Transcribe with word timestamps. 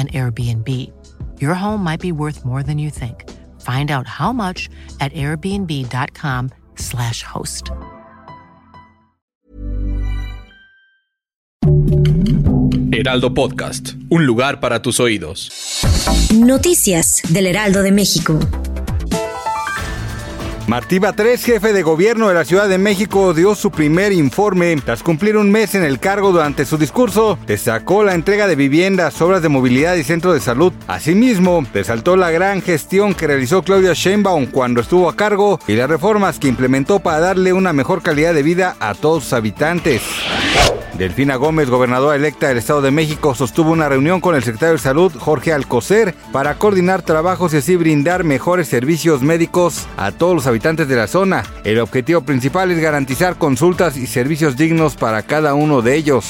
an 0.00 0.08
Airbnb. 0.08 0.66
Your 1.38 1.54
home 1.54 1.84
might 1.84 2.00
be 2.00 2.12
worth 2.12 2.46
more 2.46 2.62
than 2.62 2.78
you 2.78 2.88
think. 2.88 3.28
Find 3.60 3.90
out 3.90 4.06
how 4.06 4.32
much 4.32 4.70
at 5.00 5.12
airbnb.com/slash 5.12 7.22
host. 7.22 7.70
Heraldo 12.92 13.34
Podcast, 13.34 13.94
un 14.10 14.26
lugar 14.26 14.60
para 14.60 14.82
tus 14.82 15.00
oídos. 15.00 15.50
Noticias 16.34 17.22
del 17.28 17.46
Heraldo 17.46 17.82
de 17.82 17.92
México. 17.92 18.38
Martí 20.70 21.00
Batres, 21.00 21.44
jefe 21.44 21.72
de 21.72 21.82
gobierno 21.82 22.28
de 22.28 22.34
la 22.34 22.44
Ciudad 22.44 22.68
de 22.68 22.78
México, 22.78 23.34
dio 23.34 23.56
su 23.56 23.72
primer 23.72 24.12
informe. 24.12 24.76
Tras 24.76 25.02
cumplir 25.02 25.36
un 25.36 25.50
mes 25.50 25.74
en 25.74 25.82
el 25.82 25.98
cargo 25.98 26.30
durante 26.30 26.64
su 26.64 26.78
discurso, 26.78 27.36
destacó 27.44 28.04
la 28.04 28.14
entrega 28.14 28.46
de 28.46 28.54
viviendas, 28.54 29.20
obras 29.20 29.42
de 29.42 29.48
movilidad 29.48 29.96
y 29.96 30.04
centro 30.04 30.32
de 30.32 30.38
salud. 30.38 30.72
Asimismo, 30.86 31.66
resaltó 31.74 32.14
la 32.14 32.30
gran 32.30 32.62
gestión 32.62 33.14
que 33.14 33.26
realizó 33.26 33.64
Claudia 33.64 33.94
Sheinbaum 33.94 34.46
cuando 34.46 34.80
estuvo 34.80 35.08
a 35.08 35.16
cargo 35.16 35.58
y 35.66 35.74
las 35.74 35.90
reformas 35.90 36.38
que 36.38 36.46
implementó 36.46 37.00
para 37.00 37.18
darle 37.18 37.52
una 37.52 37.72
mejor 37.72 38.00
calidad 38.00 38.32
de 38.32 38.44
vida 38.44 38.76
a 38.78 38.94
todos 38.94 39.24
sus 39.24 39.32
habitantes. 39.32 40.02
Delfina 40.96 41.36
Gómez, 41.36 41.70
gobernadora 41.70 42.14
electa 42.14 42.48
del 42.48 42.58
Estado 42.58 42.82
de 42.82 42.90
México, 42.90 43.34
sostuvo 43.34 43.72
una 43.72 43.88
reunión 43.88 44.20
con 44.20 44.34
el 44.34 44.42
secretario 44.44 44.74
de 44.74 44.80
Salud, 44.80 45.10
Jorge 45.18 45.52
Alcocer, 45.52 46.14
para 46.30 46.56
coordinar 46.56 47.00
trabajos 47.00 47.54
y 47.54 47.56
así 47.56 47.74
brindar 47.74 48.22
mejores 48.22 48.68
servicios 48.68 49.22
médicos 49.22 49.86
a 49.96 50.12
todos 50.12 50.34
los 50.34 50.46
habitantes 50.46 50.59
de 50.60 50.94
la 50.94 51.06
zona. 51.06 51.42
El 51.64 51.80
objetivo 51.80 52.20
principal 52.20 52.70
es 52.70 52.78
garantizar 52.78 53.36
consultas 53.36 53.96
y 53.96 54.06
servicios 54.06 54.58
dignos 54.58 54.94
para 54.94 55.22
cada 55.22 55.54
uno 55.54 55.80
de 55.80 55.96
ellos. 55.96 56.26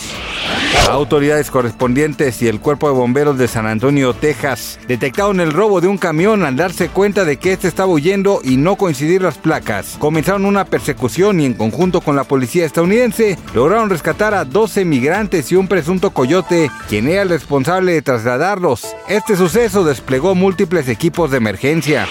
Autoridades 0.89 1.51
correspondientes 1.51 2.41
y 2.41 2.47
el 2.47 2.61
Cuerpo 2.61 2.89
de 2.89 2.95
Bomberos 2.95 3.39
de 3.39 3.49
San 3.49 3.67
Antonio, 3.67 4.15
Texas, 4.15 4.79
detectaron 4.87 5.41
el 5.41 5.53
robo 5.53 5.81
de 5.81 5.89
un 5.89 5.99
camión 5.99 6.45
al 6.45 6.55
darse 6.55 6.89
cuenta 6.89 7.25
de 7.25 7.39
que 7.39 7.53
este 7.53 7.67
estaba 7.67 7.93
huyendo 7.93 8.41
y 8.45 8.57
no 8.57 8.77
coincidir 8.77 9.21
las 9.21 9.37
placas. 9.37 9.97
Comenzaron 9.99 10.45
una 10.45 10.65
persecución 10.65 11.41
y 11.41 11.47
en 11.47 11.55
conjunto 11.55 12.01
con 12.01 12.15
la 12.15 12.25
policía 12.25 12.65
estadounidense 12.65 13.37
lograron 13.53 13.91
rescatar 13.91 14.33
a 14.33 14.45
12 14.45 14.85
migrantes 14.85 15.51
y 15.51 15.57
un 15.57 15.67
presunto 15.67 16.11
coyote, 16.11 16.71
quien 16.89 17.09
era 17.09 17.23
el 17.23 17.31
responsable 17.31 17.93
de 17.93 18.03
trasladarlos. 18.03 18.95
Este 19.09 19.37
suceso 19.37 19.83
desplegó 19.83 20.37
múltiples 20.37 20.89
equipos 20.89 21.33
de 21.33 21.39
emergencia. 21.39 22.07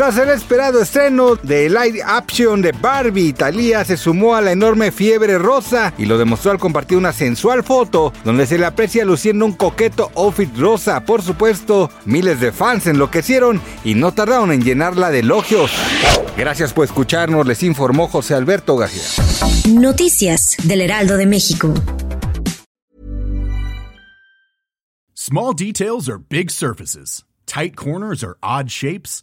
Tras 0.00 0.16
el 0.16 0.30
esperado 0.30 0.80
estreno 0.80 1.36
de 1.36 1.68
live 1.68 2.00
action 2.02 2.62
de 2.62 2.72
Barbie, 2.72 3.34
Thalía 3.34 3.84
se 3.84 3.98
sumó 3.98 4.34
a 4.34 4.40
la 4.40 4.50
enorme 4.50 4.92
fiebre 4.92 5.36
rosa 5.36 5.92
y 5.98 6.06
lo 6.06 6.16
demostró 6.16 6.52
al 6.52 6.58
compartir 6.58 6.96
una 6.96 7.12
sensual 7.12 7.62
foto 7.62 8.10
donde 8.24 8.46
se 8.46 8.56
le 8.56 8.64
aprecia 8.64 9.04
luciendo 9.04 9.44
un 9.44 9.52
coqueto 9.52 10.10
outfit 10.16 10.56
rosa. 10.56 11.04
Por 11.04 11.20
supuesto, 11.20 11.90
miles 12.06 12.40
de 12.40 12.50
fans 12.50 12.86
enloquecieron 12.86 13.60
y 13.84 13.94
no 13.94 14.14
tardaron 14.14 14.52
en 14.52 14.62
llenarla 14.62 15.10
de 15.10 15.18
elogios. 15.18 15.70
Gracias 16.34 16.72
por 16.72 16.86
escucharnos, 16.86 17.46
les 17.46 17.62
informó 17.62 18.08
José 18.08 18.32
Alberto 18.32 18.78
García. 18.78 19.02
Noticias 19.68 20.56
del 20.64 20.80
Heraldo 20.80 21.18
de 21.18 21.26
México. 21.26 21.74
Small 25.12 25.52
details 25.52 26.08
are 26.08 26.16
big 26.30 26.50
surfaces. 26.50 27.22
Tight 27.44 27.76
corners 27.76 28.24
are 28.24 28.38
odd 28.42 28.70
shapes. 28.70 29.22